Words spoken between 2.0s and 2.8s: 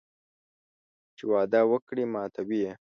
ماتوي یې